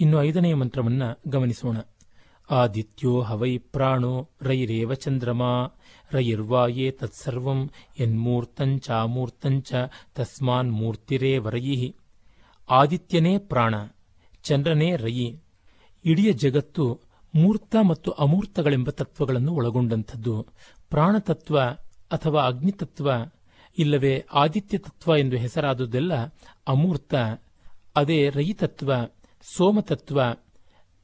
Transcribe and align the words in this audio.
ಇನ್ನು 0.00 0.22
ಐದನೆಯ 0.22 0.54
ಮಂತ್ರವನ್ನ 0.54 1.02
ಗಮನಿಸೋಣ. 1.28 1.76
ಆದಿತ್ಯೋ 2.50 3.20
ಹವೈ 3.20 3.58
ಪ್ರಾಣೋ 3.58 4.28
ರೈರೇವ 4.42 4.94
ಚಂದ್ರಮಾ, 4.94 5.50
ರೈರ್ವಾಯೇ 6.12 6.90
ತತ್ಸರ್ವಂ 6.90 7.70
ಯನ್ಮೂರ್ತಂಚಾಮೂರ್ತಂಚ 8.00 9.74
ತಸ್ಮಾನ್ 10.14 10.72
ಮೂರ್ತಿರೇ 10.72 11.38
ವರಯಿ 11.38 11.94
ಆದಿತ್ಯನೇ 12.70 13.38
ಪ್ರಾಣ, 13.38 13.74
ಚಂದ್ರನೇ 14.42 14.96
ರಯಿ 14.96 15.28
ಇಡೀ 16.04 16.32
ಜಗತ್ತು 16.32 17.00
ಮೂರ್ತ 17.34 17.76
ಮತ್ತು 17.88 18.10
ಅಮೂರ್ತಗಳೆಂಬ 18.10 18.90
ತತ್ವಗಳನ್ನು 18.90 19.52
ಒಳಗೊಂಡಂಥದ್ದು. 19.52 20.46
ಪ್ರಾಣತತ್ವ 20.90 21.60
ಅಥವಾ 22.10 22.46
ಅಗ್ನಿತತ್ವ, 22.46 23.10
ಇಲ್ಲವೇ 23.78 24.24
ಆದಿತ್ಯ 24.32 24.78
ತತ್ವ 24.78 25.16
ಎಂದು 25.16 25.36
ಹೆಸರಾದುದೆಲ್ಲ 25.36 26.12
ಅಮೂರ್ತ, 26.66 27.14
ಅದೇ 27.96 28.28
ರಯಿತತ್ವ 28.28 28.92
ಸೋಮತತ್ವ, 29.42 30.20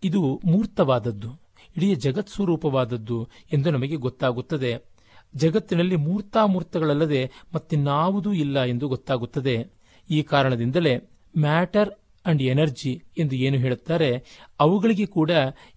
ಇದು 0.05 0.41
ಮೂರ್ತವಾದದ್ದು, 0.45 1.31
ಇಡೀ 1.77 1.95
ಜಗತ್ 1.95 2.29
ಸ್ವರೂಪವಾದದ್ದು 2.29 3.29
ಎಂದು 3.53 3.71
ನಮಗೆ 3.71 3.97
ಗೊತ್ತಾಗುತ್ತದೆ. 3.97 4.97
ಜಗತ್ತಿನಲ್ಲಿ 5.37 5.97
ಮೂರ್ತಾಮೂರ್ತಗಳಲ್ಲದೆ 5.97 7.31
ಮತ್ತಿನ್ನಾವುದೂ 7.55 8.33
ಇಲ್ಲ 8.33 8.65
ಎಂದು 8.65 8.89
ಗೊತ್ತಾಗುತ್ತದೆ. 8.89 9.67
ಈ 10.11 10.23
ಕಾರಣದಿಂದಲೇ 10.23 10.97
ಮ್ಯಾಟರ್ 11.39 11.91
ಅಂಡ್ 12.27 12.43
ಎನರ್ಜಿ 12.43 13.03
ಎಂದು 13.19 13.35
ಏನು 13.35 13.59
ಹೇಳುತ್ತಾರೆ, 13.59 14.25
ಅವುಗಳಿಗೆ 14.61 15.07
ಕೂಡ 15.07 15.31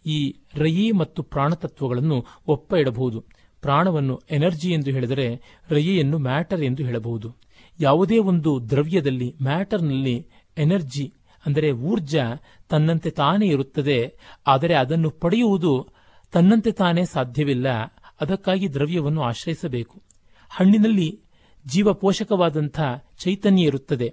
ಈ 0.06 0.36
ರಯಿ 0.56 0.92
ಮತ್ತು 0.92 1.24
ಪ್ರಾಣತತ್ವಗಳನ್ನು 1.24 2.26
ಒಪ್ಪ 2.48 2.74
ಇಡಬಹುದು 2.74 3.26
ಪ್ರಾಣವನ್ನು 3.62 4.22
ಎನರ್ಜಿ 4.32 4.70
ಎಂದು 4.72 4.92
ಹೇಳಿದರೆ 4.92 5.42
ರಯಿಯನ್ನು 5.70 6.20
ಮ್ಯಾಟರ್ 6.20 6.62
ಎಂದು 6.62 6.84
ಹೇಳಬಹುದು. 6.86 7.36
ಯಾವುದೇ 7.80 8.18
ಒಂದು 8.18 8.70
ದ್ರವ್ಯದಲ್ಲಿ, 8.70 9.36
ಮ್ಯಾಟರ್ನಲ್ಲಿ 9.44 10.28
ಎನರ್ಜಿ 10.58 11.14
ಅಂದರೆ 11.46 11.72
ಊರ್ಜ 11.72 12.16
ತನ್ನಂತೆ 12.70 13.10
ತಾನೇ 13.10 13.48
ಇರುತ್ತದೆ, 13.48 14.00
ಆದರೆ 14.48 14.74
ಅದನ್ನು 14.74 15.10
ಪಡೆಯುವುದು 15.10 15.74
ತನ್ನಂತೆ 16.34 16.72
ತಾನೇ 16.72 17.06
ಸಾಧ್ಯವಿಲ್ಲ. 17.06 17.68
ಅದಕ್ಕಾಗಿ 18.22 18.74
ದ್ರವ್ಯವನ್ನು 18.74 19.22
ಆಶ್ರಯಿಸಬೇಕು. 19.22 19.96
ಹಣ್ಣಿನಲ್ಲಿ 20.52 21.10
ಜೀವಪೋಷಕವಾದಂಥ 21.66 22.80
ಚೈತನ್ಯ 23.20 23.64
ಇರುತ್ತದೆ. 23.64 24.10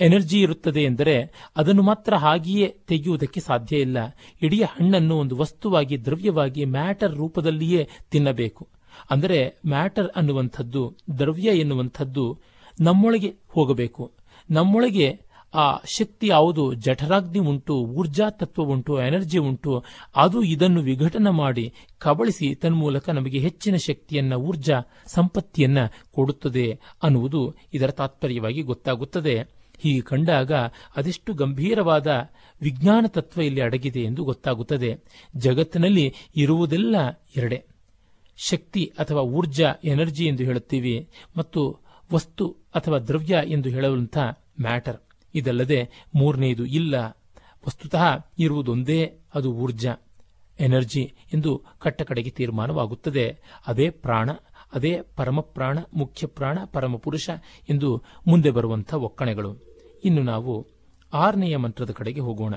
ಎನರ್ಜಿ 0.00 0.40
ಇರುತ್ತದೆ 0.40 0.82
ಎಂದರೆ 0.82 1.14
ಅದನ್ನು 1.56 1.82
ಮಾತ್ರ 1.82 2.12
ಹಾಗೆಯೇ 2.16 2.68
ತೆಗೆಯುವುದಕ್ಕೆ 2.88 3.40
ಸಾಧ್ಯ 3.40 3.76
ಇಲ್ಲ. 3.76 3.98
ಇಡೀ 4.42 4.62
ಹಣ್ಣನ್ನು 4.62 5.16
ಒಂದು 5.18 5.36
ವಸ್ತುವಾಗಿ, 5.36 6.04
ದ್ರವ್ಯವಾಗಿ, 6.04 6.64
ಮ್ಯಾಟರ್ 6.64 7.14
ರೂಪದಲ್ಲಿಯೇ 7.14 7.88
ತಿನ್ನಬೇಕು. 8.10 8.68
ಅಂದರೆ 9.10 9.40
ಮ್ಯಾಟರ್ 9.66 10.08
ಅನ್ನುವಂಥದ್ದು, 10.16 10.82
ದ್ರವ್ಯ 11.18 11.50
ಎನ್ನುವಂಥದ್ದು 11.58 12.24
ನಮ್ಮೊಳಗೆ 12.80 13.30
ಹೋಗಬೇಕು. 13.48 14.12
ನಮ್ಮೊಳಗೆ 14.50 15.08
ಆ 15.54 15.76
ಶಕ್ತಿ 15.76 16.26
ಯಾವುದು? 16.26 16.74
ಜಠರಾಗ್ನಿ 16.74 17.38
ಉಂಟು, 17.38 17.74
ಊರ್ಜಾ 17.74 18.30
ತತ್ವ 18.30 18.62
ಉಂಟು, 18.62 19.00
ಎನರ್ಜಿ 19.00 19.38
ಉಂಟು. 19.38 19.84
ಅದು 20.16 20.42
ಇದನ್ನು 20.42 20.82
ವಿಘಟನೆ 20.82 21.30
ಮಾಡಿ 21.30 21.72
ಕಬಳಿಸಿ 21.98 22.54
ತನ್ಮೂಲಕ 22.54 23.08
ನಮಗೆ 23.08 23.38
ಹೆಚ್ಚಿನ 23.38 23.76
ಶಕ್ತಿಯನ್ನ, 23.76 24.34
ಊರ್ಜಾ 24.34 24.80
ಸಂಪತ್ತಿಯನ್ನ 25.06 25.78
ಕೊಡುತ್ತದೆ 26.12 26.80
ಅನ್ನುವುದು 27.02 27.54
ಇದರ 27.74 27.90
ತಾತ್ಪರ್ಯವಾಗಿ 27.90 28.62
ಗೊತ್ತಾಗುತ್ತದೆ. 28.62 29.60
ಹೀಗೆ 29.78 30.00
ಕಂಡಾಗ 30.00 30.52
ಅದೆಷ್ಟು 30.96 31.34
ಗಂಭೀರವಾದ 31.34 32.06
ವಿಜ್ಞಾನ 32.62 33.04
ತತ್ವ 33.08 33.42
ಇಲ್ಲಿ 33.42 33.60
ಅಡಗಿದೆ 33.60 34.00
ಎಂದು 34.00 34.24
ಗೊತ್ತಾಗುತ್ತದೆ. 34.24 34.98
ಜಗತ್ತಿನಲ್ಲಿ 35.36 36.14
ಇರುವುದೆಲ್ಲ 36.36 36.96
ಎರಡೇ. 37.36 37.64
ಶಕ್ತಿ 38.36 38.92
ಅಥವಾ 38.98 39.22
ಊರ್ಜಾ, 39.22 39.74
ಎನರ್ಜಿ 39.84 40.24
ಎಂದು 40.24 40.44
ಹೇಳುತ್ತೀವಿ 40.44 41.08
ಮತ್ತು 41.36 41.78
ವಸ್ತು 42.12 42.56
ಅಥವಾ 42.74 42.98
ದ್ರವ್ಯ 42.98 43.38
ಎಂದು 43.46 43.68
ಹೇಳುವಂಥ 43.68 44.18
ಮ್ಯಾಟರ್. 44.60 45.09
ಇದಲ್ಲದೆ 45.34 45.88
ಮೂರನೆಯದು 46.14 46.66
ಇಲ್ಲ. 46.66 46.94
ವಸ್ತುತಃ 47.66 48.30
ಇರುವುದೊಂದೇ, 48.38 49.18
ಅದು 49.34 49.52
ಊರ್ಜಾ, 49.52 49.96
ಎನರ್ಜಿ 50.60 51.14
ಎಂದು 51.34 51.62
ಕಟ್ಟಕಡೆಗೆ 51.78 52.30
ತೀರ್ಮಾನವಾಗುತ್ತದೆ. 52.30 53.38
ಅದೇ 53.66 53.90
ಪ್ರಾಣ, 53.90 54.30
ಅದೇ 54.74 55.00
ಪರಮಪ್ರಾಣ, 55.16 55.78
ಮುಖ್ಯ 55.94 56.26
ಪ್ರಾಣ, 56.26 56.58
ಪರಮಪುರುಷ 56.72 57.30
ಎಂದು 57.68 58.02
ಮುಂದೆ 58.26 58.50
ಬರುವಂಥ 58.50 58.94
ಒಕ್ಕಣೆಗಳು. 58.94 59.56
ಇನ್ನು 60.04 60.22
ನಾವು 60.22 60.66
ಆರನೆಯ 61.14 61.56
ಮಂತ್ರದ 61.56 61.90
ಕಡೆಗೆ 61.90 62.20
ಹೋಗೋಣ. 62.20 62.54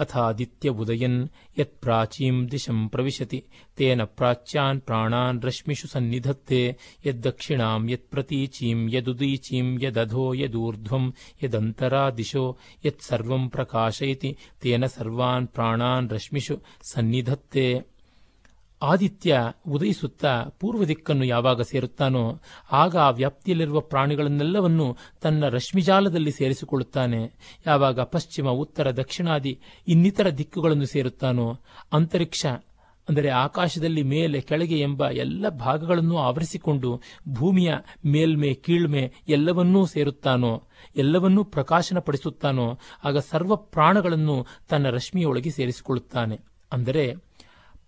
अथादित्य 0.00 0.68
उदयन 0.68 1.28
यत्प्राचीम् 1.58 2.46
दिशम् 2.46 2.88
प्रवशति। 2.88 3.42
तेन 3.76 4.04
प्राच्यान 4.04 4.78
प्राणान् 4.78 5.40
रश्मिषु 5.44 5.88
सन्निधत्ते। 5.88 6.76
यद्दक्षिणाम् 7.06 7.90
यत्प्रतीचीम् 7.90 8.90
यदुदीची, 8.92 9.86
यदधो 9.86 10.34
यदूर्ध्वम् 10.34 11.12
यदंतरा 11.44 12.10
दिशो 12.10 12.58
यत्सर्वम् 12.86 13.48
प्रकाशयति। 13.48 14.36
तेन 14.62 14.86
सर्वान् 14.86 15.46
प्राणान् 15.46 16.10
रश्मिषु 16.10 16.56
सन्निधत्ते। 16.82 17.82
ಆದಿತ್ಯ 18.82 19.38
ಉದಯಿಸುತ್ತಾ 19.68 20.44
ಪೂರ್ವ 20.60 20.84
ದಿಕ್ಕನ್ನು 20.84 21.24
ಯಾವಾಗ 21.24 21.60
ಸೇರುತ್ತಾನೋ 21.60 22.40
ಆಗ 22.72 22.96
ಆ 22.96 23.10
ವ್ಯಾಪ್ತಿಯಲ್ಲಿರುವ 23.10 23.80
ಪ್ರಾಣಿಗಳನ್ನೆಲ್ಲವನ್ನು 23.80 24.96
ತನ್ನ 25.20 25.48
ರಶ್ಮಿಜಾಲದಲ್ಲಿ 25.48 26.30
ಸೇರಿಸಿಕೊಳ್ಳುತ್ತಾನೆ. 26.30 27.32
ಯಾವಾಗ 27.66 28.00
ಪಶ್ಚಿಮ, 28.00 28.48
ಉತ್ತರ, 28.48 28.90
ದಕ್ಷಿಣಾದಿ 28.90 29.60
ಇನ್ನಿತರ 29.88 30.30
ದಿಕ್ಕುಗಳನ್ನು 30.30 30.86
ಸೇರುತ್ತಾನೋ 30.86 31.58
ಅಂತರಿಕ್ಷ, 31.92 32.46
ಅಂದರೆ 33.08 33.28
ಆಕಾಶದಲ್ಲಿ 33.28 34.02
ಮೇಲೆ, 34.02 34.40
ಕೆಳಗೆ 34.40 34.78
ಎಂಬ 34.78 35.10
ಎಲ್ಲ 35.10 35.48
ಭಾಗಗಳನ್ನು 35.48 36.18
ಆವರಿಸಿಕೊಂಡು 36.18 37.00
ಭೂಮಿಯ 37.28 37.74
ಮೇಲ್ಮೆ, 38.06 38.54
ಕೀಳ್ಮೆ 38.54 39.12
ಎಲ್ಲವನ್ನೂ 39.28 39.86
ಸೇರುತ್ತಾನೋ, 39.86 40.62
ಎಲ್ಲವನ್ನೂ 40.96 41.44
ಪ್ರಕಾಶನಪಡಿಸುತ್ತಾನೋ, 41.44 42.78
ಆಗ 43.04 43.18
ಸರ್ವ 43.18 43.56
ಪ್ರಾಣಗಳನ್ನು 43.56 44.46
ತನ್ನ 44.68 44.88
ರಶ್ಮಿಯೊಳಗೆ 44.88 45.50
ಸೇರಿಸಿಕೊಳ್ಳುತ್ತಾನೆ. 45.50 46.40
ಅಂದರೆ 46.72 47.29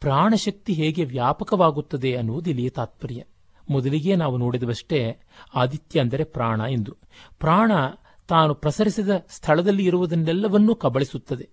ಪ್ರಾಣಶಕ್ತಿ 0.03 0.73
ಹೇಗೆ 0.73 1.05
ವ್ಯಾಪಕವಾಗುತ್ತದೆ 1.05 2.17
ಅನ್ನುವುದು 2.17 2.51
ಇಲ್ಲಿಯ 2.51 2.69
ತಾತ್ಪರ್ಯ. 2.69 3.25
ಮೊದಲಿಗೆ 3.71 4.17
ನಾವು 4.17 4.37
ನೋಡಿದವಷ್ಟೇ 4.37 5.21
ಆದಿತ್ಯ 5.55 6.01
ಅಂದರೆ 6.01 6.25
ಪ್ರಾಣ 6.25 6.61
ಎಂದು. 6.71 6.97
ಪ್ರಾಣ 7.39 7.73
ತಾನು 8.29 8.55
ಪ್ರಸರಿಸಿದ 8.55 9.09
ಸ್ಥಳದಲ್ಲಿ 9.29 9.85
ಇರುವುದನ್ನೆಲ್ಲವನ್ನೂ 9.85 10.75
ಕಬಳಿಸುತ್ತದೆ. 10.75 11.49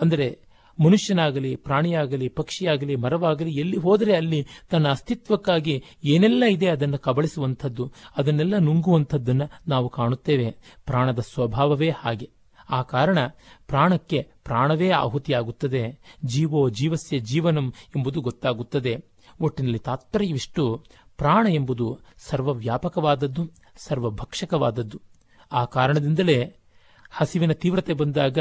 ಅಂದರೆ 0.00 0.38
ಮನುಷ್ಯನಾಗಲಿ, 0.84 1.56
ಪ್ರಾಣಿಯಾಗಲಿ, 1.56 2.28
ಪಕ್ಷಿಯಾಗಲಿ, 2.28 2.96
ಮರವಾಗಲಿ, 2.96 3.50
ಎಲ್ಲಿ 3.50 3.76
ಹೋದರೆ 3.76 4.16
ಅಲ್ಲಿ 4.16 4.46
ತನ್ನ 4.70 4.88
ಅಸ್ತಿತ್ವಕ್ಕಾಗಿ 4.88 5.84
ಏನೆಲ್ಲ 6.04 6.44
ಇದೆ 6.44 6.66
ಅದನ್ನು 6.66 6.98
ಕಬಳಿಸುವಂಥದ್ದು, 6.98 7.92
ಅದನ್ನೆಲ್ಲ 8.16 8.58
ನುಂಗುವಂಥದ್ದನ್ನು 8.58 9.46
ನಾವು 9.68 9.88
ಕಾಣುತ್ತೇವೆ. 9.88 10.50
ಪ್ರಾಣದ 10.84 11.18
ಸ್ವಭಾವವೇ 11.18 11.90
ಹಾಗೆ. 11.90 12.30
ಆ 12.70 12.82
ಕಾರಣ 12.82 13.18
ಪ್ರಾಣಕ್ಕೆ 13.66 14.30
ಪ್ರಾಣವೇ 14.44 14.90
ಆಹುತಿಯಾಗುತ್ತದೆ. 14.90 15.98
ಜೀವೋ 16.24 16.70
ಜೀವಸ್ಯ 16.70 17.18
ಜೀವನಂ 17.18 17.72
ಎಂಬುದು 17.96 18.20
ಗೊತ್ತಾಗುತ್ತದೆ. 18.20 18.96
ಒಟ್ಟಿನಲ್ಲಿ 19.40 19.78
ತಾತ್ಪರ್ಯವಿಷ್ಟು 19.78 20.84
ಪ್ರಾಣ 21.16 21.46
ಎಂಬುದು 21.46 21.98
ಸರ್ವವ್ಯಾಪಕವಾದದ್ದು, 22.16 23.50
ಸರ್ವಭಕ್ಷಕವಾದದ್ದು. 23.76 25.00
ಆ 25.52 25.64
ಕಾರಣದಿಂದಲೇ 25.64 26.56
ಹಸಿವಿನ 27.10 27.52
ತೀವ್ರತೆ 27.52 27.92
ಬಂದಾಗ 27.92 28.38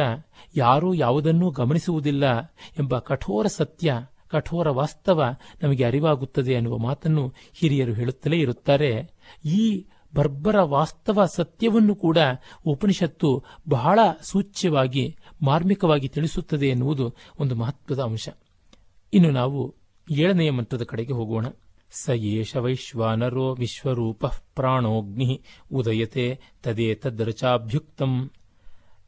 ಯಾರೂ 0.55 0.93
ಯಾವುದನ್ನೂ 0.93 1.49
ಗಮನಿಸುವುದಿಲ್ಲ 1.49 2.39
ಎಂಬ 2.79 2.99
ಕಠೋರ 2.99 3.47
ಸತ್ಯ, 3.47 3.93
ಕಠೋರ 4.27 4.69
ವಾಸ್ತವ 4.69 5.23
ನಮಗೆ 5.63 5.83
ಅರಿವಾಗುತ್ತದೆ 5.83 6.51
ಎನ್ನುವ 6.51 6.77
ಮಾತನ್ನು 6.77 7.33
ಹಿರಿಯರು 7.53 7.93
ಹೇಳುತ್ತಲೇ 7.93 8.37
ಇರುತ್ತಾರೆ. 8.37 9.09
ಈ 9.45 9.85
ಬರ್ಬರ 10.15 10.61
ವಾಸ್ತವ 10.61 11.25
ಸತ್ಯವನ್ನು 11.25 11.95
ಕೂಡ 11.95 12.17
ಉಪನಿಷತ್ತು 12.65 13.43
ಬಹಳ 13.69 13.99
ಸೂಚ್ಯವಾಗಿ, 14.21 15.15
ಮಾರ್ಮಿಕವಾಗಿ 15.41 16.07
ತಿಳಿಸುತ್ತದೆ 16.07 16.67
ಎನ್ನುವುದು 16.67 17.13
ಒಂದು 17.39 17.55
ಮಹತ್ವದ 17.55 17.99
ಅಂಶ. 17.99 18.29
ಇನ್ನು 19.13 19.31
ನಾವು 19.31 19.75
ಏಳನೆಯ 20.11 20.51
ಮಂತ್ರದ 20.51 20.83
ಕಡೆಗೆ 20.83 21.13
ಹೋಗೋಣ. 21.13 21.45
ಸ 21.91 22.09
ಏಷ 22.09 22.57
ವೈಶ್ವಾನರೋ 22.57 23.55
ವಿಶ್ವರೂಪ 23.55 24.25
ಪ್ರಾಣೋಗ್ನಿ 24.25 25.41
ಉದಯತೆ 25.71 26.39
ತದೇತದರಚಾಭ್ಯುಕ್ತಂ. 26.63 28.31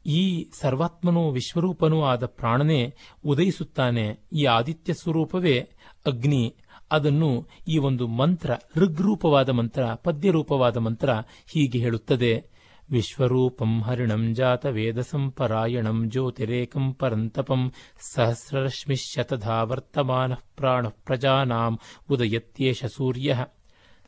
ಈ 0.06 0.50
ಸರ್ವಾತ್ಮನೂ 0.60 1.30
ವಿಶ್ವರೂಪನೂ 1.30 2.02
ಆದ 2.02 2.26
ಪ್ರಾಣನೇ 2.26 2.94
ಉದಯಿಸುತ್ತಾನೆ. 3.24 4.18
ಈ 4.32 4.44
ಆದಿತ್ಯ 4.44 4.94
ಸ್ವರೂಪವೇ 4.94 5.68
ಅಗ್ನಿ 6.06 6.54
ಅದನ್ನು 6.90 7.46
ಈ 7.68 7.78
ಒಂದು 7.78 8.06
ಮಂತ್ರ, 8.06 8.50
ಋಗ್ರೂಪವಾದ 8.76 9.50
ಮಂತ್ರ, 9.50 9.82
ಪದ್ಯರೂಪವಾದ 9.94 10.76
ಮಂತ್ರ 10.76 11.10
ಹೀಗೆ 11.46 11.78
ಹೇಳುತ್ತದೆ. 11.78 12.58
ವಿಶ್ವರೂಪಂ 12.90 13.80
ಹರಿಣಂ 13.80 14.34
ಜಾತ 14.34 14.66
ವೇದಸಂ 14.66 15.30
ಪರಾಯಣಂ 15.30 16.10
ಜ್ಯೋತಿರೇಕಂ 16.10 16.92
ಪರಂತಪಂ 16.92 17.72
ಸಹಸ್ರರಶ್ಮಿಶತಧಾ 18.14 19.62
ವರ್ತಮಾನ 19.62 20.34
ಪ್ರಾಣ 20.34 20.88
ಪ್ರಜಾನಾಂ 20.88 21.78
ಉದಯತ್ಯೇಷ 22.10 22.84
ಸೂರ್ಯ. 22.84 23.44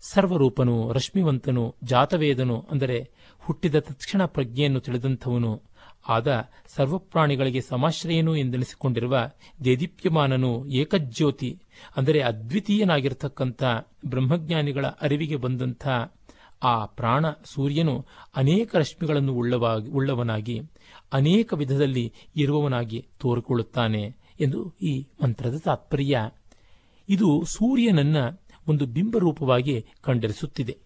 ಸರ್ವರೂಪನು, 0.01 0.93
ರಶ್ಮಿವಂತನು, 0.93 1.75
ಜಾತವೇದನು, 1.85 2.67
ಅಂದರೆ 2.71 3.11
ಹುಟ್ಟಿದ 3.39 3.75
ತಕ್ಷಣ 3.75 4.25
ಪ್ರಜ್ಞೆಯನ್ನು 4.25 4.81
ತಿಳಿದಂಥವನು. 4.81 5.63
ಆದ 6.09 6.51
ಸರ್ವಪ್ರಾಣಿಗಳಿಗೆ 6.67 7.61
ಸಮಾಶ್ರಯನು 7.61 8.37
ಎಂದೆನಿಸಿಕೊಂಡಿರುವ 8.37 9.31
ದೇದೀಪ್ಯಮಾನನು 9.65 10.67
ಏಕಜ್ಯೋತಿ, 10.67 11.63
ಅಂದರೆ 11.97 12.21
ಅದ್ವಿತೀಯನಾಗಿರತಕ್ಕಂಥ 12.21 13.63
ಬ್ರಹ್ಮಜ್ಞಾನಿಗಳ 14.07 14.87
ಅರಿವಿಗೆ 14.87 15.37
ಬಂದಂಥ 15.37 15.89
ಆ 16.63 16.87
ಪ್ರಾಣ 16.87 17.27
ಸೂರ್ಯನು 17.45 18.07
ಅನೇಕ 18.37 18.77
ರಶ್ಮಿಗಳನ್ನು 18.77 19.33
ಉಳ್ಳವಾಗಿ, 19.33 19.89
ಉಳ್ಳವನಾಗಿ, 19.91 20.61
ಅನೇಕ 21.13 21.55
ವಿಧದಲ್ಲಿ 21.55 22.13
ಇರುವವನಾಗಿ 22.37 23.07
ತೋರಿಕೊಳ್ಳುತ್ತಾನೆ 23.21 24.17
ಎಂದು 24.41 24.75
ಈ 24.83 25.07
ಮಂತ್ರದ 25.23 25.57
ತಾತ್ಪರ್ಯ. 25.57 26.31
ಇದು 27.09 27.45
ಸೂರ್ಯನನ್ನ 27.45 28.17
ಒಂದು 28.69 28.87
ಬಿಂಬರೂಪವಾಗಿ 28.87 29.87
ಕಂಡರಿಸುತ್ತಿದೆ. 30.01 30.79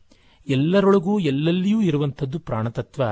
ಎಲ್ಲರೊಳಗೂ 0.49 1.19
ಎಲ್ಲೆಲ್ಲಿಯೂ 1.19 1.83
ಇರುವಂಥದ್ದು 1.83 2.39
ಪ್ರಾಣತತ್ವ. 2.39 3.03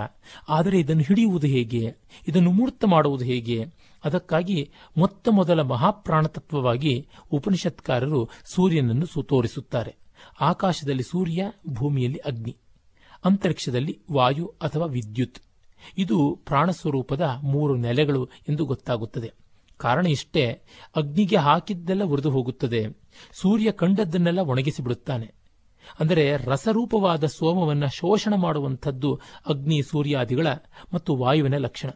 ಆದರೆ 0.48 0.78
ಇದನ್ನು 0.80 1.02
ಹಿಡಿಯುವುದು 1.02 1.46
ಹೇಗೆ? 1.46 1.94
ಇದನ್ನು 2.28 2.50
ಮೂರ್ತ 2.50 2.84
ಮಾಡುವುದು 2.84 3.24
ಹೇಗೆ? 3.24 3.64
ಅದಕ್ಕಾಗಿ 4.04 4.70
ಮೊತ್ತ 4.96 5.28
ಮೊದಲ 5.28 5.62
ಮಹಾಪ್ರಾಣತತ್ವವಾಗಿ 5.62 7.08
ಉಪನಿಷತ್ಕಾರರು 7.30 8.28
ಸೂರ್ಯನನ್ನು 8.54 9.06
ಸು, 9.06 9.22
ತೋರಿಸುತ್ತಾರೆ. 9.22 9.96
ಆಕಾಶದಲ್ಲಿ 10.40 11.02
ಸೂರ್ಯ, 11.02 11.52
ಭೂಮಿಯಲ್ಲಿ 11.68 12.18
ಅಗ್ನಿ. 12.18 12.56
ಅಂತರಿಕ್ಷದಲ್ಲಿ 13.24 14.00
ವಾಯು 14.12 14.54
ಅಥವಾ 14.62 14.86
ವಿದ್ಯುತ್. 14.86 15.38
ಇದು 15.98 16.38
ಪ್ರಾಣಸ್ವರೂಪದ 16.44 17.38
ಮೂರು 17.42 17.76
ನೆಲೆಗಳು 17.76 18.28
ಎಂದು 18.48 18.64
ಗೊತ್ತಾಗುತ್ತದೆ. 18.64 19.32
ಕಾರಣ 19.76 20.06
ಇಷ್ಟೇ, 20.06 20.62
ಅಗ್ನಿಗೆ 20.96 21.36
ಹಾಕಿದ್ದೆಲ್ಲ 21.36 22.04
ಉರಿದು 22.04 22.30
ಹೋಗುತ್ತದೆ. 22.30 22.86
ಸೂರ್ಯ 23.32 23.72
ಕಂಡದ್ದನ್ನೆಲ್ಲ 23.72 24.38
ಒಣಗಿಸಿಬಿಡುತ್ತಾನೆ. 24.38 25.41
ಅಂದರೆ 26.00 26.36
ರಸರೂಪವಾದ 26.36 27.24
ಸೋಮವನ್ನು 27.24 27.88
ಶೋಷಣ 27.94 28.34
ಮಾಡುವಂಥದ್ದು 28.34 29.20
ಅಗ್ನಿ 29.46 29.82
ಸೂರ್ಯಾದಿಗಳ 29.82 30.46
ಮತ್ತು 30.94 31.16
ವಾಯುವಿನ 31.16 31.56
ಲಕ್ಷಣ. 31.56 31.90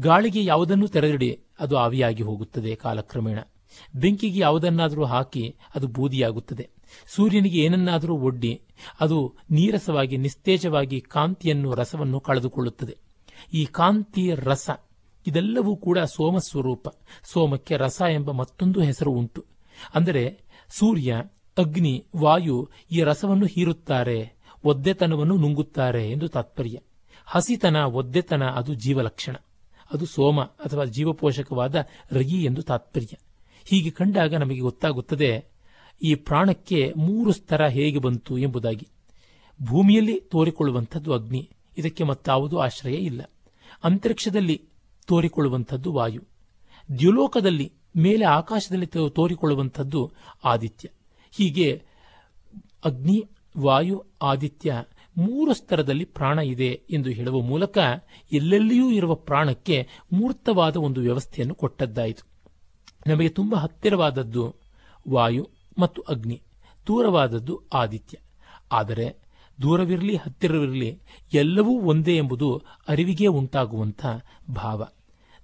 ಗಾಳಿಗೆ 0.00 0.44
ಯಾವುದನ್ನು 0.44 0.86
ತೆರೆದಿಡಿ, 0.88 1.30
ಅದು 1.60 1.76
ಆವಿಯಾಗಿ 1.76 2.22
ಹೋಗುತ್ತದೆ 2.22 2.74
ಕಾಲಕ್ರಮೇಣ. 2.74 3.38
ಬೆಂಕಿಗೆ 3.96 4.40
ಯಾವುದನ್ನಾದರೂ 4.40 5.04
ಹಾಕಿ, 5.04 5.54
ಅದು 5.74 5.86
ಬೂದಿಯಾಗುತ್ತದೆ. 5.86 6.70
ಸೂರ್ಯನಿಗೆ 7.06 7.58
ಏನನ್ನಾದರೂ 7.58 8.14
ಒಡ್ಡಿ, 8.16 8.60
ಅದು 9.00 9.36
ನೀರಸವಾಗಿ, 9.50 10.16
ನಿಸ್ತೇಜವಾಗಿ 10.16 11.00
ಕಾಂತಿಯನ್ನು, 11.00 11.74
ರಸವನ್ನು 11.74 12.20
ಕಳೆದುಕೊಳ್ಳುತ್ತದೆ. 12.20 12.96
ಈ 13.54 13.64
ಕಾಂತಿ 13.64 14.24
ರಸ, 14.34 14.70
ಇದೆಲ್ಲವೂ 15.26 15.76
ಕೂಡ 15.76 15.98
ಸೋಮ 15.98 16.38
ಸ್ವರೂಪ 16.38 16.88
ಸೋಮಕ್ಕೆ 17.32 17.76
ರಸ 17.76 18.02
ಎಂಬ 18.12 18.30
ಮತ್ತೊಂದು 18.30 18.80
ಹೆಸರು 18.80 19.10
ಉಂಟು. 19.10 19.44
ಅಂದರೆ 19.94 20.40
ಸೂರ್ಯ 20.68 21.16
ಅಗ್ನಿ, 21.58 22.06
ವಾಯು 22.16 22.70
ಈ 22.90 23.02
ರಸವನ್ನು 23.02 23.46
ಹೀರುತ್ತಾರೆ, 23.46 24.32
ಒದ್ದೆತನವನ್ನು 24.64 25.36
ನುಂಗುತ್ತಾರೆ 25.36 26.10
ಎಂದು 26.10 26.28
ತಾತ್ಪರ್ಯ. 26.28 26.78
ಹಸಿತನ, 27.24 27.76
ಒದ್ದೆತನ, 27.76 28.44
ಅದು 28.44 28.74
ಜೀವಲಕ್ಷಣ. 28.74 29.36
ಅದು 29.92 30.06
ಸೋಮ 30.06 30.40
ಅಥವಾ 30.40 30.84
ಜೀವಪೋಷಕವಾದ 30.84 31.86
ರಗಿ 32.12 32.44
ಎಂದು 32.44 32.62
ತಾತ್ಪರ್ಯ. 32.62 33.16
ಹೀಗೆ 33.64 33.90
ಕಂಡಾಗ 33.90 34.34
ನಮಗೆ 34.34 34.60
ಗೊತ್ತಾಗುತ್ತದೆ, 34.60 35.44
ಈ 36.02 36.14
ಪ್ರಾಣಕ್ಕೆ 36.14 36.92
ಮೂರು 36.96 37.32
ಸ್ತರ 37.32 37.66
ಹೇಗೆ 37.66 37.98
ಬಂತು 37.98 38.38
ಎಂಬುದಾಗಿ. 38.38 38.88
ಭೂಮಿಯಲ್ಲಿ 39.62 40.20
ತೋರಿಕೊಳ್ಳುವಂಥದ್ದು 40.20 41.12
ಅಗ್ನಿ, 41.12 41.50
ಇದಕ್ಕೆ 41.78 42.04
ಮತ್ತಾವುದೂ 42.04 42.58
ಆಶ್ರಯ 42.58 42.94
ಇಲ್ಲ. 42.94 43.22
ಅಂತರಿಕ್ಷದಲ್ಲಿ 43.84 44.62
ತೋರಿಕೊಳ್ಳುವಂಥದ್ದು 45.06 45.92
ವಾಯು. 45.92 46.22
ದ್ಯುಲೋಕದಲ್ಲಿ 46.98 47.72
ಮೇಲೆ 47.96 48.24
ಆಕಾಶದಲ್ಲಿ 48.24 48.86
ತೋರಿಕೊಳ್ಳುವಂಥದ್ದು 48.86 50.12
ಆದಿತ್ಯ. 50.44 50.88
ಹೀಗೆ 51.38 51.82
ಅಗ್ನಿ, 52.84 53.24
ವಾಯು, 53.58 54.04
ಆದಿತ್ಯ 54.22 54.84
ಮೂರು 55.18 55.54
ಸ್ತರದಲ್ಲಿ 55.54 56.04
ಪ್ರಾಣ 56.04 56.38
ಇದೆ 56.38 56.82
ಎಂದು 56.90 57.10
ಹೇಳುವ 57.10 57.40
ಮೂಲಕ 57.40 57.78
ಎಲ್ಲೆಲ್ಲಿಯೂ 58.32 58.90
ಇರುವ 58.90 59.14
ಪ್ರಾಣಕ್ಕೆ 59.14 59.88
ಮೂರ್ತವಾದ 60.12 60.76
ಒಂದು 60.76 61.00
ವ್ಯವಸ್ಥೆಯನ್ನು 61.00 61.54
ಕೊಟ್ಟದ್ದಾಯಿತು. 61.54 62.26
ನಮಗೆ 63.06 63.28
ತುಂಬ 63.28 63.54
ಹತ್ತಿರವಾದದ್ದು 63.54 64.54
ವಾಯು 65.10 65.50
ಮತ್ತು 65.78 66.02
ಅಗ್ನಿ, 66.02 66.42
ದೂರವಾದದ್ದು 66.86 67.60
ಆದಿತ್ಯ. 67.72 68.18
ಆದರೆ 68.72 69.16
ದೂರವಿರಲಿ, 69.62 70.16
ಹತ್ತಿರವಿರಲಿ, 70.16 71.00
ಎಲ್ಲವೂ 71.32 71.80
ಒಂದೇ 71.80 72.16
ಎಂಬುದು 72.16 72.62
ಅರಿವಿಗೆ 72.88 73.26
ಉಂಟಾಗುವಂಥ 73.26 74.06
ಭಾವ. 74.54 74.88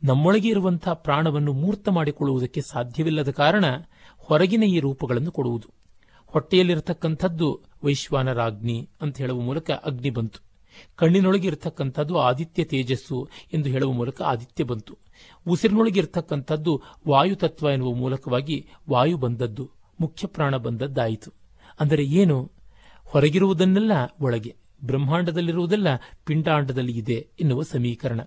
ನಮ್ಮೊಳಗೆ 0.05 0.49
ಇರುವಂತಹ 0.49 0.93
ಪ್ರಾಣವನ್ನು 0.93 1.53
ಮೂರ್ತ 1.53 1.89
ಮಾಡಿಕೊಳ್ಳುವುದಕ್ಕೆ 1.89 2.61
ಸಾಧ್ಯವಿಲ್ಲದ 2.61 3.31
ಕಾರಣ 3.31 3.65
ಹೊರಗಿನ 4.19 4.63
ಈ 4.63 4.81
ರೂಪಗಳನ್ನು 4.81 5.33
ಕೊಡುವುದು. 5.33 5.84
ಹೊಟ್ಟೆಯಲ್ಲಿರತಕ್ಕಂಥದ್ದು 6.35 7.61
ವೈಶ್ವಾನರಾಗ್ನಿ 7.85 8.89
ಅಂತ 9.01 9.19
ಹೇಳುವ 9.19 9.41
ಮೂಲಕ 9.41 9.71
ಅಗ್ನಿ 9.71 10.11
ಬಂತು. 10.11 10.41
ಕಣ್ಣಿನೊಳಗೆ 10.97 11.47
ಇರತಕ್ಕಂಥದ್ದು 11.47 12.19
ಆದಿತ್ಯ 12.19 12.65
ತೇಜಸ್ಸು 12.65 13.29
ಎಂದು 13.53 13.69
ಹೇಳುವ 13.69 13.93
ಮೂಲಕ 13.93 14.23
ಆದಿತ್ಯ 14.23 14.65
ಬಂತು. 14.65 14.99
ಉಸಿರಿನೊಳಗೆ 15.49 15.99
ಇರತಕ್ಕಂಥದ್ದು 15.99 16.83
ವಾಯುತತ್ವ 17.09 17.71
ಎನ್ನುವ 17.71 17.93
ಮೂಲಕವಾಗಿ 17.95 18.67
ವಾಯು 18.91 19.17
ಬಂದದ್ದು, 19.17 19.71
ಮುಖ್ಯ 20.01 20.27
ಪ್ರಾಣ 20.27 20.57
ಬಂದದ್ದಾಯಿತು. 20.57 21.31
ಅಂದರೆ 21.81 22.05
ಏನು? 22.05 22.51
ಹೊರಗಿರುವುದನ್ನೆಲ್ಲ 23.05 23.93
ಒಳಗೆ, 24.21 24.55
ಬ್ರಹ್ಮಾಂಡದಲ್ಲಿರುವುದೆಲ್ಲ 24.85 25.89
ಪಿಂಡಾಂಡದಲ್ಲಿ 26.27 26.93
ಇದೆ 26.93 27.27
ಎನ್ನುವ 27.41 27.63
ಸಮೀಕರಣ. 27.63 28.21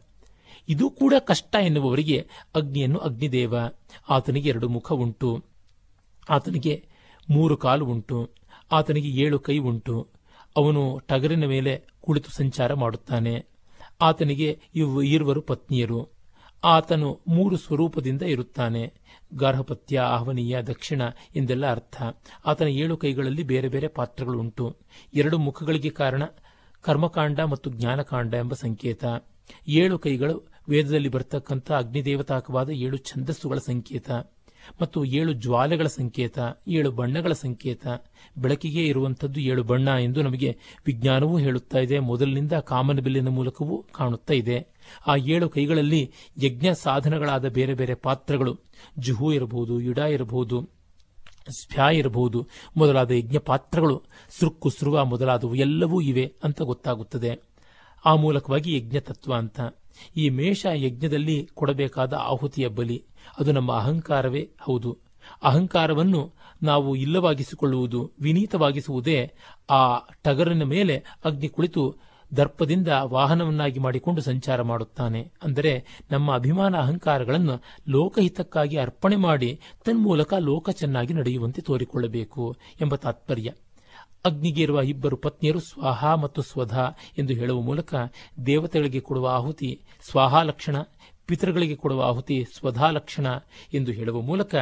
ಇದು 0.70 0.90
ಕೂಡ 0.90 1.14
ಕಷ್ಟ 1.20 1.56
ಎನ್ನುವವರಿಗೆ 1.56 2.28
ಅಗ್ನಿಯನ್ನು 2.56 3.00
ಅಗ್ನಿದೇವ, 3.00 3.56
ಆತನಿಗೆ 4.10 4.50
ಎರಡು 4.50 4.70
ಮುಖ 4.70 4.92
ಉಂಟು. 4.92 5.44
ಆತನಿಗೆ 6.30 6.76
ಮೂರು 7.30 7.58
ಕಾಲು 7.58 7.86
ಉಂಟು, 7.86 8.30
ಆತನಿಗೆ 8.72 9.08
ಏಳು 9.08 9.40
ಕೈ 9.40 9.58
ಉಂಟು. 9.58 10.08
ಅವನು 10.58 11.00
ಟಗರಿನ 11.08 11.46
ಮೇಲೆ 11.46 11.84
ಕುಳಿತು 12.02 12.32
ಸಂಚಾರ 12.32 12.74
ಮಾಡುತ್ತಾನೆ. 12.74 13.46
ಆತನಿಗೆ 14.02 14.60
ಇವ್ 14.76 15.04
ಇರುವರು 15.04 15.42
ಪತ್ನಿಯರು. 15.42 16.10
ಆತನು 16.64 17.20
ಮೂರು 17.28 17.58
ಸ್ವರೂಪದಿಂದ 17.58 18.22
ಇರುತ್ತಾನೆ. 18.22 18.94
ಗಾರ್ಹಪತ್ಯ 19.34 20.00
ಆಹ್ವನೀಯ, 20.00 20.62
ದಕ್ಷಿಣ 20.62 21.02
ಎಂದೆಲ್ಲ 21.36 21.72
ಅರ್ಥ. 21.72 22.02
ಆತನ 22.46 22.68
ಏಳು 22.68 22.98
ಕೈಗಳಲ್ಲಿ 22.98 23.44
ಬೇರೆ 23.44 23.68
ಬೇರೆ 23.68 23.88
ಪಾತ್ರಗಳು 23.88 24.40
ಉಂಟು. 24.40 24.76
ಎರಡು 25.14 25.38
ಮುಖಗಳಿಗೆ 25.38 25.90
ಕಾರಣ 25.90 26.24
ಕರ್ಮಕಾಂಡ 26.82 27.40
ಮತ್ತು 27.40 27.70
ಜ್ಞಾನಕಾಂಡ 27.70 28.34
ಎಂಬ 28.34 28.54
ಸಂಕೇತ. 28.54 29.06
ಏಳು 29.68 30.00
ಕೈಗಳು 30.00 30.48
ವೇದದಲ್ಲಿ 30.70 31.10
ಬರ್ತಕ್ಕಂಥ 31.10 31.72
ಅಗ್ನಿದೇವತಾಕವಾದ 31.72 32.70
ಏಳು 32.70 32.98
ಛಂದಸ್ಸುಗಳ 32.98 33.58
ಸಂಕೇತ. 33.58 34.12
ಮತ್ತು 34.82 35.06
ಏಳು 35.06 35.34
ಜ್ವಾಲೆಗಳ 35.34 35.88
ಸಂಕೇತ, 35.88 36.40
ಏಳು 36.68 36.92
ಬಣ್ಣಗಳ 36.92 37.34
ಸಂಕೇತ, 37.34 37.88
ಬೆಳಕಿಗೆ 38.38 38.86
ಇರುವಂಥದ್ದು 38.86 39.40
ಏಳು 39.40 39.64
ಬಣ್ಣ 39.64 39.88
ಎಂದು 39.88 40.22
ನಮಗೆ 40.22 40.58
ವಿಜ್ಞಾನವೂ 40.86 41.38
ಹೇಳುತ್ತಾ 41.38 41.80
ಇದೆ. 41.80 42.00
ಮೊದಲಿನಿಂದ 42.00 42.54
ಕಾಮನಬಿಲ್ಲಿನ 42.54 43.28
ಮೂಲಕವೂ 43.28 43.86
ಕಾಣುತ್ತಾ 43.92 44.34
ಇದೆ. 44.34 44.68
ಆ 45.08 45.16
ಏಳು 45.16 45.50
ಕೈಗಳಲ್ಲಿ 45.50 46.12
ಯಜ್ಞ 46.44 46.68
ಸಾಧನಗಳಾದ 46.74 47.50
ಬೇರೆ 47.50 47.74
ಬೇರೆ 47.74 47.94
ಪಾತ್ರಗಳು, 47.94 48.60
ಜುಹು 49.00 49.34
ಇರಬಹುದು, 49.34 49.82
ಯುಡ 49.82 49.98
ಇರಬಹುದು, 49.98 50.70
ಸ್ಫ್ಯಾ 51.50 51.90
ಇರಬಹುದು, 51.90 52.48
ಮೊದಲಾದ 52.78 53.12
ಯಜ್ಞ 53.12 53.38
ಪಾತ್ರಗಳು 53.38 54.04
ಸೃಕ್ಕು 54.40 54.70
ಸೃವ 54.70 55.06
ಮೊದಲಾದವು 55.06 55.56
ಎಲ್ಲವೂ 55.56 56.02
ಇವೆ 56.02 56.34
ಅಂತ 56.44 56.62
ಗೊತ್ತಾಗುತ್ತದೆ. 56.62 57.40
ಆ 58.06 58.16
ಮೂಲಕವಾಗಿ 58.16 58.78
ಯಜ್ಞ 58.78 58.98
ತತ್ವ 59.00 59.34
ಅಂತ. 59.34 59.62
ಈ 60.18 60.30
ಮೇಷ 60.30 60.66
ಯಜ್ಞದಲ್ಲಿ 60.74 61.50
ಕೊಡಬೇಕಾದ 61.54 62.14
ಆಹುತಿಯ 62.14 62.68
ಬಲಿ. 62.68 63.04
ಅದು 63.40 63.52
ನಮ್ಮ 63.52 63.72
ಅಹಂಕಾರವೇ, 63.72 64.50
ಹೌದು. 64.62 64.98
ಅಹಂಕಾರವನ್ನು 65.44 66.34
ನಾವು 66.64 66.96
ಇಲ್ಲವಾಗಿಸಿಕೊಳ್ಳುವುದು, 66.96 68.12
ವಿನೀತವಾಗಿಸುವುದೇ 68.20 69.32
ಆ 69.70 70.00
ಟಗರಿನ 70.24 70.64
ಮೇಲೆ 70.64 71.04
ಅಗ್ನಿ 71.26 71.48
ಕುಳಿತು 71.48 71.96
ದರ್ಪದಿಂದ 72.38 72.88
ವಾಹನವನ್ನಾಗಿ 72.88 73.80
ಮಾಡಿಕೊಂಡು 73.80 74.22
ಸಂಚಾರ 74.22 74.62
ಮಾಡುತ್ತಾನೆ. 74.62 75.32
ಅಂದರೆ 75.44 75.86
ನಮ್ಮ 76.12 76.36
ಅಭಿಮಾನ 76.36 76.78
ಅಹಂಕಾರಗಳನ್ನು 76.78 77.62
ಲೋಕಹಿತಕ್ಕಾಗಿ 77.88 78.78
ಅರ್ಪಣೆ 78.78 79.16
ಮಾಡಿ 79.16 79.60
ತನ್ಮೂಲಕ 79.86 80.34
ಲೋಕ 80.34 80.70
ಚೆನ್ನಾಗಿ 80.70 81.14
ನಡೆಯುವಂತೆ 81.14 81.62
ತೋರಿಕೊಳ್ಳಬೇಕು 81.62 82.56
ಎಂಬ 82.82 82.96
ತಾತ್ಪರ್ಯ. 82.96 83.52
ಅಗ್ನಿಗೆ 84.28 84.62
ಇರುವ 84.62 84.82
ಇಬ್ಬರು 84.82 85.18
ಪತ್ನಿಯರು 85.18 85.60
ಸ್ವಾಹ 85.60 86.14
ಮತ್ತು 86.16 86.42
ಸ್ವಧ 86.42 86.76
ಎಂದು 87.18 87.34
ಹೇಳುವ 87.34 87.62
ಮೂಲಕ 87.62 87.96
ದೇವತೆಗಳಿಗೆ 88.46 89.00
ಕೊಡುವ 89.00 89.28
ಆಹುತಿ, 89.30 89.72
ಸ್ವಾಹ 90.10 90.42
ಲಕ್ಷಣ, 90.42 90.76
ಪಿತೃಗಳಿಗೆ 91.26 91.76
ಕೊಡುವ 91.76 92.02
ಆಹುತಿ, 92.02 92.36
ಸ್ವಧಾ 92.58 92.88
ಲಕ್ಷಣ 92.90 93.28
ಎಂದು 93.74 93.92
ಹೇಳುವ 93.92 94.18
ಮೂಲಕ 94.22 94.56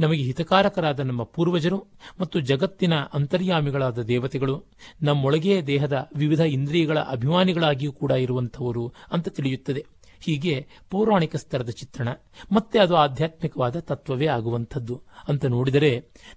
ನಮಗೆ 0.00 0.22
ಹಿತಕಾರಕರಾದ 0.22 1.00
ನಮ್ಮ 1.00 1.22
ಪೂರ್ವಜರು 1.22 1.78
ಮತ್ತು 2.20 2.40
ಜಗತ್ತಿನ 2.40 2.94
ಅಂತರ್ಯಾಮಿಗಳಾದ 3.14 3.98
ದೇವತೆಗಳು, 4.02 4.54
ನಮ್ಮೊಳಗೆ 5.02 5.66
ದೇಹದ 5.66 5.96
ವಿವಿಧ 6.16 6.40
ಇಂದ್ರಿಯಗಳ 6.40 6.98
ಅಭಿಮಾನಿಗಳಾಗಿಯೂ 7.08 7.92
ಕೂಡ 7.92 8.10
ಇರುವಂಥವರು 8.10 8.86
ಅಂತ 9.12 9.28
ತಿಳಿಯುತ್ತದೆ. 9.28 9.82
ಹೀಗೆ 10.20 10.54
ಪೌರಾಣಿಕ 10.90 11.36
ಸ್ತರದ 11.36 11.70
ಚಿತ್ರಣ, 11.70 12.08
ಮತ್ತೆ 12.52 12.76
ಅದು 12.78 12.94
ಆಧ್ಯಾತ್ಮಿಕವಾದ 12.96 13.76
ತತ್ವವೇ 13.80 14.26
ಆಗುವಂಥದ್ದು 14.26 14.96
ಅಂತ 15.28 15.44
ನೋಡಿದರೆ 15.46 15.92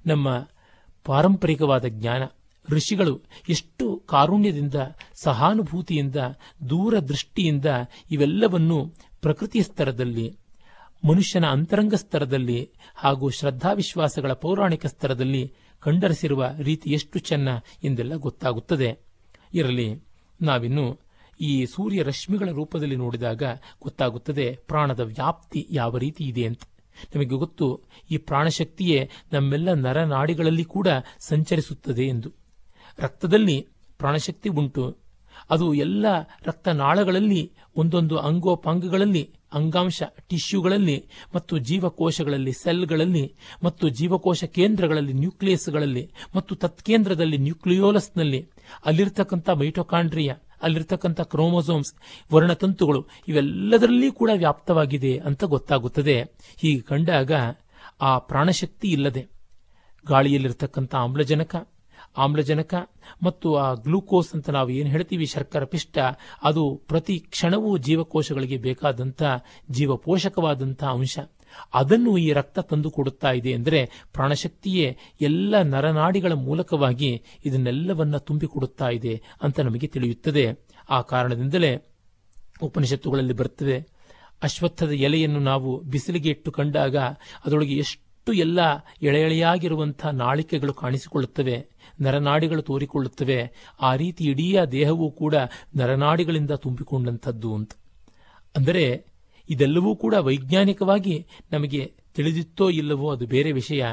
ನಮ್ಮ 0.05 0.27
ಪಾರಂಪರಿಕವಾದ 1.05 1.85
ಜ್ಞಾನ 1.87 2.23
ಋಷಿಗಳು 2.69 3.21
ಎಷ್ಟು 3.49 4.03
ಕಾರುಣ್ಯದಿಂದ, 4.05 4.75
ಸಹಾನುಭೂತಿಯಿಂದ, 5.13 6.15
ದೂರದೃಷ್ಟಿಯಿಂದ 6.69 7.65
ಇವೆಲ್ಲವನ್ನು 8.11 8.93
ಪ್ರಕೃತಿ 9.21 9.63
ಸ್ತರದಲ್ಲಿ 9.63 10.37
ಮನುಷ್ಯನ 11.09 11.45
ಅಂತರಂಗ 11.45 11.93
ಸ್ತರದಲ್ಲಿ 11.95 12.69
ಹಾಗೂ 12.95 13.29
ಶ್ರದ್ಧಾವಿಶ್ವಾಸಗಳ 13.29 14.33
ಪೌರಾಣಿಕ 14.33 14.85
ಸ್ತರದಲ್ಲಿ 14.85 15.53
ಕಂಡರಿಸಿರುವ 15.79 16.45
ರೀತಿ 16.57 16.89
ಎಷ್ಟು 16.89 17.19
ಚೆನ್ನ 17.19 17.49
ಎಂದೆಲ್ಲ 17.83 18.15
ಗೊತ್ತಾಗುತ್ತದೆ. 18.15 18.97
ಇರಲಿ, 19.53 20.03
ನಾವಿನ್ನು 20.41 20.99
ಈ 21.41 21.65
ಸೂರ್ಯ 21.65 22.03
ರಶ್ಮಿಗಳ 22.03 22.49
ರೂಪದಲ್ಲಿ 22.51 22.95
ನೋಡಿದಾಗ 22.95 23.43
ಗೊತ್ತಾಗುತ್ತದೆ 23.81 24.59
ಪ್ರಾಣದ 24.67 24.99
ವ್ಯಾಪ್ತಿ 24.99 25.67
ಯಾವ 25.69 25.97
ರೀತಿ 25.97 26.23
ಇದೆ 26.23 26.43
ಅಂತ. 26.43 26.61
ನಮಗೆ 27.15 27.35
ಗೊತ್ತು 27.35 27.81
ಈ 28.11 28.17
ಪ್ರಾಣಶಕ್ತಿಯೇ 28.17 29.09
ನಮ್ಮೆಲ್ಲ 29.33 29.73
ನರನಾಡಿಗಳಲ್ಲಿ 29.73 30.63
ಕೂಡ 30.63 30.87
ಸಂಚರಿಸುತ್ತದೆ 31.19 32.03
ಎಂದು. 32.03 32.31
ರಕ್ತದಲ್ಲಿ 32.97 33.67
ಪ್ರಾಣಶಕ್ತಿ 33.97 34.49
ಉಂಟು. 34.49 34.97
ಅದು 35.49 35.73
ಎಲ್ಲ 35.73 36.05
ರಕ್ತನಾಳಗಳಲ್ಲಿ, 36.45 37.51
ಒಂದೊಂದು 37.75 38.17
ಅಂಗೋಪಾಂಗಗಳಲ್ಲಿ, 38.17 39.33
ಅಂಗಾಂಶ 39.53 40.03
ಟಿಶ್ಯೂಗಳಲ್ಲಿ 40.27 41.09
ಮತ್ತು 41.35 41.57
ಜೀವಕೋಶಗಳಲ್ಲಿ, 41.57 42.51
ಸೆಲ್ಗಳಲ್ಲಿ, 42.51 43.35
ಮತ್ತು 43.63 43.89
ಜೀವಕೋಶ 43.89 44.43
ಕೇಂದ್ರಗಳಲ್ಲಿ, 44.43 45.13
ನ್ಯೂಕ್ಲಿಯಸ್ಗಳಲ್ಲಿ, 45.13 46.11
ಮತ್ತು 46.35 46.55
ತತ್ಕೇಂದ್ರದಲ್ಲಿ, 46.55 47.37
ನ್ಯೂಕ್ಲಿಯೋಲಸ್ನಲ್ಲಿ, 47.37 48.49
ಅಲ್ಲಿರ್ತಕ್ಕಂಥ 48.85 49.49
ಮೈಟೊಕಾಂಡ್ರಿಯಾ, 49.49 50.35
ಅಲ್ಲಿರ್ತಕ್ಕಂಥ 50.61 51.21
ಕ್ರೋಮೋಸೋಮ್ಸ್, 51.21 51.93
ವರ್ಣತಂತುಗಳು 52.33 53.07
ಇವೆಲ್ಲದರಲ್ಲಿ 53.27 54.11
ಕೂಡ 54.11 54.29
ವ್ಯಾಪ್ತವಾಗಿದೆ 54.35 55.17
ಅಂತ 55.17 55.43
ಗೊತ್ತಾಗುತ್ತದೆ. 55.43 56.21
ಹೀಗೆ 56.57 56.81
ಕಂಡಾಗ 56.81 57.31
ಆ 58.01 58.17
ಪ್ರಾಣಶಕ್ತಿ 58.17 58.87
ಇಲ್ಲದೆ 58.87 59.29
ಗಾಳಿಯಲ್ಲಿರ್ತಕ್ಕಂಥ 60.07 60.95
ಆಮ್ಲಜನಕ 60.95 61.55
ಆಮ್ಲಜನಕ 62.17 62.75
ಮತ್ತು 63.23 63.55
ಆ 63.55 63.73
ಗ್ಲೂಕೋಸ್ 63.73 64.35
ಅಂತ 64.35 64.49
ನಾವು 64.49 64.69
ಏನು 64.69 64.89
ಹೇಳ್ತೀವಿ? 64.89 65.25
ಶರ್ಕರ 65.25 65.63
ಪಿಷ್ಟ. 65.63 65.97
ಅದು 66.43 66.81
ಪ್ರತಿ 66.87 67.19
ಕ್ಷಣವೂ 67.19 67.77
ಜೀವಕೋಶಗಳಿಗೆ 67.77 68.57
ಬೇಕಾದಂಥ 68.57 69.23
ಜೀವಪೋಷಕವಾದಂಥ 69.71 70.83
ಅಂಶ. 70.83 71.19
ಅದನ್ನು 71.73 72.17
ಈ 72.17 72.31
ರಕ್ತ 72.31 72.59
ತಂದು 72.59 72.91
ಕೊಡುತ್ತಾ 72.91 73.31
ಇದೆ 73.31 73.53
ಅಂದರೆ 73.53 73.89
ಪ್ರಾಣಶಕ್ತಿಯೇ 74.13 74.97
ಎಲ್ಲ 75.21 75.61
ನರನಾಡಿಗಳ 75.61 76.31
ಮೂಲಕವಾಗಿ 76.31 77.23
ಇದನ್ನೆಲ್ಲವನ್ನ 77.45 78.17
ತುಂಬಿಕೊಡುತ್ತಾ 78.17 78.89
ಇದೆ 78.89 79.21
ಅಂತ 79.41 79.59
ನಮಗೆ 79.59 79.87
ತಿಳಿಯುತ್ತದೆ. 79.87 80.69
ಆ 80.89 81.01
ಕಾರಣದಿಂದಲೇ 81.01 81.87
ಉಪನಿಷತ್ತುಗಳಲ್ಲಿ 82.61 83.33
ಬರುತ್ತದೆ 83.33 83.99
ಅಶ್ವತ್ಥದ 84.43 84.91
ಎಲೆಯನ್ನು 84.91 85.39
ನಾವು 85.39 85.79
ಬಿಸಿಲಿಗೆ 85.79 86.29
ಇಟ್ಟು 86.29 86.51
ಕಂಡಾಗ 86.51 86.97
ಅದರೊಳಗೆ 87.45 87.73
ಎಷ್ಟು 87.75 88.08
ಎಲ್ಲ 88.33 88.59
ಎಳೆ 89.01 89.21
ಎಳೆಯಾಗಿರುವಂತಹ 89.21 90.09
ನಾಳಿಕೆಗಳು 90.09 90.73
ಕಾಣಿಸಿಕೊಳ್ಳುತ್ತವೆ, 90.73 91.67
ನರನಾಡಿಗಳು 92.01 92.61
ತೋರಿಕೊಳ್ಳುತ್ತವೆ. 92.61 93.51
ಆ 93.81 93.95
ರೀತಿ 93.95 94.23
ಇಡೀ 94.23 94.57
ದೇಹವೂ 94.71 95.11
ಕೂಡ 95.11 95.35
ನರನಾಡಿಗಳಿಂದ 95.75 96.51
ತುಂಬಿಕೊಂಡಂಥದ್ದು 96.51 97.55
ಅಂತ. 97.55 97.71
ಅಂದರೆ 98.55 99.05
ಇದೆಲ್ಲವೂ 99.49 99.95
ಕೂಡ 99.95 100.13
ವೈಜ್ಞಾನಿಕವಾಗಿ 100.13 101.27
ನಮಗೆ 101.51 101.93
ತಿಳಿದಿತ್ತೋ 102.15 102.69
ಇಲ್ಲವೋ 102.69 103.11
ಅದು 103.11 103.27
ಬೇರೆ 103.27 103.51
ವಿಷಯ. 103.51 103.85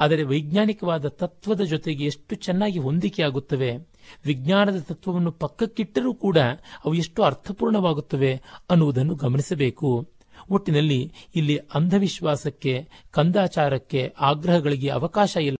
ಆದರೆ 0.00 0.22
ವೈಜ್ಞಾನಿಕವಾದ 0.22 1.06
ತತ್ವದ 1.08 1.60
ಜೊತೆಗೆ 1.60 2.04
ಎಷ್ಟು 2.04 2.34
ಚೆನ್ನಾಗಿ 2.34 2.78
ಹೊಂದಿಕೆಯಾಗುತ್ತವೆ 2.78 3.94
ವಿಜ್ಞಾನದ 4.24 4.80
ತತ್ವವನ್ನು 4.80 5.32
ಪಕ್ಕಕ್ಕಿಟ್ಟರೂ 5.32 6.14
ಕೂಡ 6.14 6.38
ಅವು 6.84 6.94
ಎಷ್ಟು 6.94 7.22
ಅರ್ಥಪೂರ್ಣವಾಗುತ್ತವೆ 7.22 8.40
ಅನ್ನುವುದನ್ನು 8.70 9.14
ಗಮನಿಸಬೇಕು. 9.14 10.08
ಒಟ್ಟಿನಲ್ಲಿ 10.50 11.12
ಇಲ್ಲಿ 11.36 11.58
ಅಂಧವಿಶ್ವಾಸಕ್ಕೆ 11.74 12.88
ಕಂದಾಚಾರಕ್ಕೆ 13.10 14.14
ಆಗ್ರಹಗಳಿಗೆ 14.20 14.88
ಅವಕಾಶ 14.88 15.36
ಇಲ್ಲ. 15.36 15.56